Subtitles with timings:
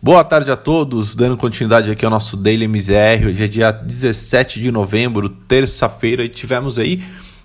[0.00, 3.26] Boa tarde a todos, dando continuidade aqui ao nosso Daily MZR.
[3.26, 7.02] Hoje é dia 17 de novembro, terça-feira, e tivemos aí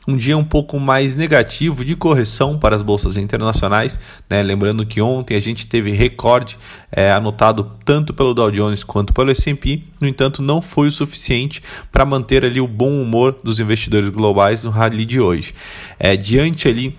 [0.07, 3.99] um dia um pouco mais negativo de correção para as bolsas internacionais.
[4.29, 4.43] Né?
[4.43, 6.59] Lembrando que ontem a gente teve recorde
[6.91, 9.81] é, anotado tanto pelo Dow Jones quanto pelo S&P.
[9.99, 11.59] No entanto, não foi o suficiente
[11.91, 15.55] para manter ali o bom humor dos investidores globais no rally de hoje.
[15.97, 16.95] É, diante ali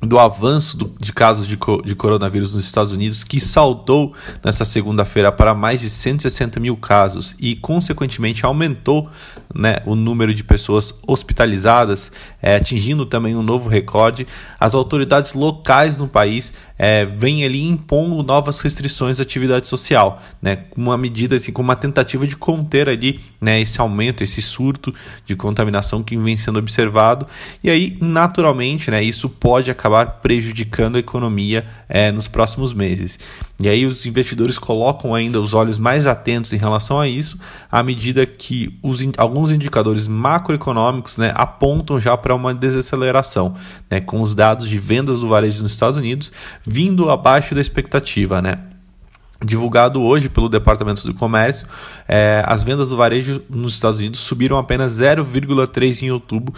[0.00, 5.30] do avanço do, de casos de, de, coronavírus nos Estados Unidos, que saltou nessa segunda-feira
[5.30, 9.10] para mais de 160 mil casos e, consequentemente, aumentou
[9.54, 14.26] né, o número de pessoas hospitalizadas, é, atingindo também um novo recorde.
[14.58, 20.56] As autoridades locais no país é, vêm ali impondo novas restrições à atividade social, né,
[20.56, 24.94] com uma medida, assim, com uma tentativa de conter ali né, esse aumento, esse surto
[25.26, 27.26] de contaminação que vem sendo observado.
[27.62, 33.18] E aí, naturalmente, né, isso pode acabar prejudicando a economia é, nos próximos meses.
[33.62, 37.38] E aí os investidores colocam ainda os olhos mais atentos em relação a isso,
[37.70, 43.54] à medida que os, alguns indicadores macroeconômicos né, apontam já para uma desaceleração,
[43.88, 46.32] né, com os dados de vendas do varejo nos Estados Unidos
[46.66, 48.42] vindo abaixo da expectativa.
[48.42, 48.58] Né?
[49.42, 51.66] Divulgado hoje pelo Departamento do Comércio,
[52.08, 56.52] é, as vendas do varejo nos Estados Unidos subiram apenas 0,3 em outubro,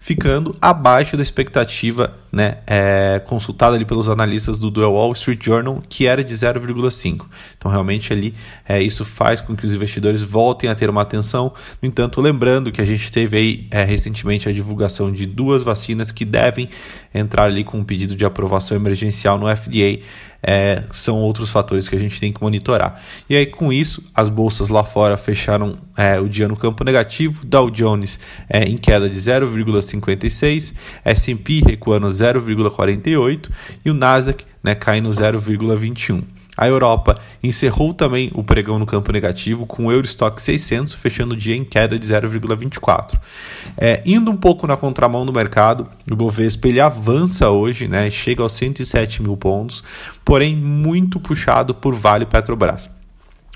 [0.00, 5.82] ficando abaixo da expectativa né, é, consultada ali pelos analistas do, do Wall Street Journal,
[5.88, 7.26] que era de 0,5.
[7.56, 8.34] Então, realmente, ali
[8.68, 11.52] é, isso faz com que os investidores voltem a ter uma atenção.
[11.82, 16.12] No entanto, lembrando que a gente teve aí é, recentemente a divulgação de duas vacinas
[16.12, 16.68] que devem
[17.14, 19.98] entrar ali com um pedido de aprovação emergencial no FDA.
[20.42, 23.02] É, são outros fatores que a gente tem que monitorar.
[23.28, 27.44] E aí, com isso, as bolsas lá fora fecharam é, o dia no campo negativo,
[27.44, 33.50] Dow Jones é, em queda de 0,56, S&P recuando 0,48
[33.84, 36.22] e o Nasdaq né, caindo 0,21.
[36.60, 41.36] A Europa encerrou também o pregão no campo negativo, com o Eurostock 600 fechando o
[41.36, 43.16] dia em queda de 0,24.
[43.76, 48.42] É, indo um pouco na contramão do mercado, o Bovespa ele avança hoje, né, chega
[48.42, 49.84] aos 107 mil pontos,
[50.24, 52.97] porém muito puxado por Vale Petrobras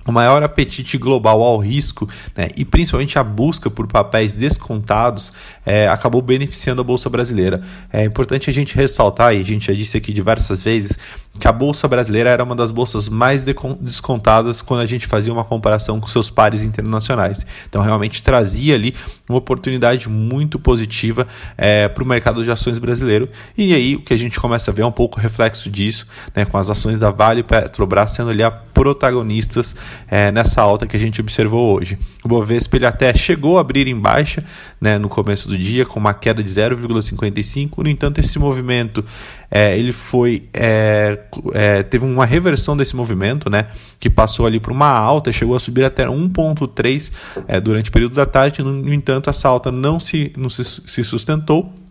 [0.07, 5.33] o maior apetite global ao risco né, e principalmente a busca por papéis descontados
[5.65, 7.63] é, acabou beneficiando a Bolsa Brasileira.
[7.93, 10.99] É importante a gente ressaltar, e a gente já disse aqui diversas vezes,
[11.39, 15.45] que a Bolsa Brasileira era uma das bolsas mais descontadas quando a gente fazia uma
[15.45, 17.47] comparação com seus pares internacionais.
[17.69, 18.95] Então, realmente trazia ali
[19.29, 21.27] uma oportunidade muito positiva
[21.57, 23.29] é, para o mercado de ações brasileiro.
[23.57, 26.45] E aí o que a gente começa a ver é um pouco reflexo disso, né,
[26.45, 29.75] com as ações da Vale e Petrobras sendo ali a protagonistas
[30.11, 31.99] é, nessa alta que a gente observou hoje.
[32.25, 34.45] O Bovespa ele até chegou a abrir em baixa
[34.81, 37.83] né, no começo do dia, com uma queda de 0,55.
[37.83, 39.05] No entanto, esse movimento
[39.51, 41.19] é, ele foi é,
[41.53, 43.69] é, teve uma reversão desse movimento, né,
[44.01, 47.13] que passou ali para uma alta, chegou a subir até 1,3
[47.47, 48.63] é, durante o período da tarde.
[48.63, 51.82] No, no entanto, essa alta não se, não se, se sustentou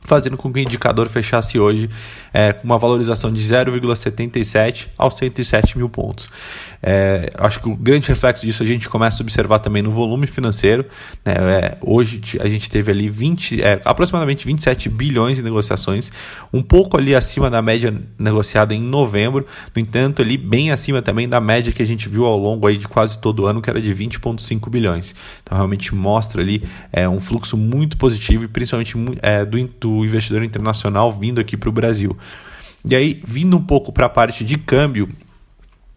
[0.00, 1.88] fazendo com que o indicador fechasse hoje
[2.32, 6.30] é, com uma valorização de 0,77 aos 107 mil pontos.
[6.82, 10.26] É, acho que o grande reflexo disso a gente começa a observar também no volume
[10.26, 10.84] financeiro.
[11.24, 11.34] Né?
[11.34, 16.12] É, hoje a gente teve ali 20, é, aproximadamente 27 bilhões de negociações,
[16.52, 21.28] um pouco ali acima da média negociada em novembro, no entanto, ali bem acima também
[21.28, 23.68] da média que a gente viu ao longo aí de quase todo o ano, que
[23.68, 25.14] era de 20,5 bilhões.
[25.42, 30.42] Então realmente mostra ali é, um fluxo muito positivo e principalmente é, do, do investidor
[30.42, 32.16] internacional vindo aqui para o Brasil.
[32.88, 35.08] E aí, vindo um pouco para a parte de câmbio,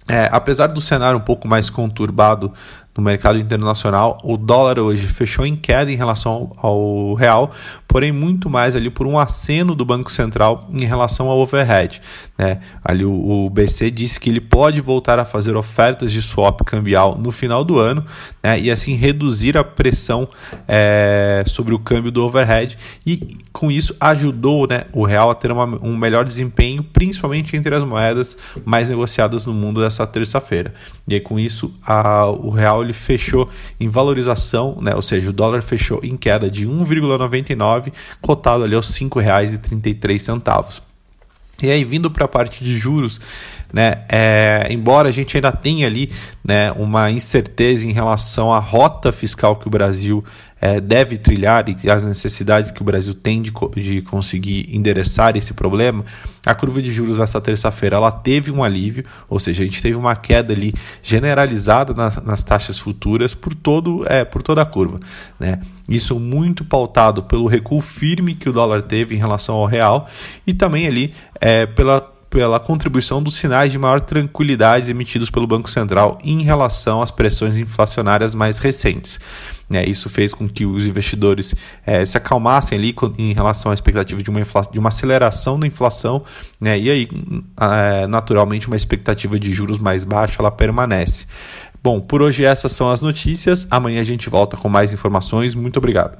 [0.07, 2.53] é, apesar do cenário um pouco mais conturbado
[2.95, 7.51] no mercado internacional, o dólar hoje fechou em queda em relação ao real,
[7.87, 12.01] porém muito mais ali por um aceno do Banco Central em relação ao overhead.
[12.37, 12.59] Né?
[12.83, 17.31] Ali o, BC disse que ele pode voltar a fazer ofertas de swap cambial no
[17.31, 18.05] final do ano
[18.43, 18.59] né?
[18.59, 20.27] e assim reduzir a pressão
[20.67, 25.51] é, sobre o câmbio do overhead e com isso ajudou né, o real a ter
[25.51, 30.73] uma, um melhor desempenho, principalmente entre as moedas mais negociadas no mundo dessa terça-feira.
[31.07, 33.49] E aí com isso a, o real ele fechou
[33.79, 34.95] em valorização, né?
[34.95, 37.91] ou seja, o dólar fechou em queda de 1,99,
[38.21, 40.81] cotado ali aos R$ 5,33.
[41.63, 43.21] E aí, vindo para a parte de juros,
[43.71, 46.11] né, é, embora a gente ainda tenha ali
[46.43, 50.23] né, uma incerteza em relação à rota fiscal que o Brasil
[50.61, 55.55] é, deve trilhar e as necessidades que o Brasil tem de, de conseguir endereçar esse
[55.55, 56.05] problema,
[56.45, 59.95] a curva de juros essa terça-feira ela teve um alívio, ou seja, a gente teve
[59.95, 64.99] uma queda ali generalizada nas, nas taxas futuras por, todo, é, por toda a curva.
[65.39, 65.59] Né?
[65.89, 70.07] Isso muito pautado pelo recuo firme que o dólar teve em relação ao real
[70.45, 75.69] e também ali é, pela pela contribuição dos sinais de maior tranquilidade emitidos pelo Banco
[75.69, 79.19] Central em relação às pressões inflacionárias mais recentes.
[79.69, 81.53] É, isso fez com que os investidores
[81.85, 84.41] é, se acalmassem ali em relação à expectativa de uma,
[84.71, 86.23] de uma aceleração da inflação,
[86.59, 87.09] né, e aí,
[87.59, 91.25] é, naturalmente, uma expectativa de juros mais baixa ela permanece.
[91.83, 93.67] Bom, por hoje essas são as notícias.
[93.69, 95.53] Amanhã a gente volta com mais informações.
[95.53, 96.17] Muito obrigado.